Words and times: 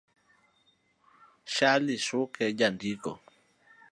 Shali 1.53 1.95
Shuke- 2.05 2.43
Jandiko 2.57 3.11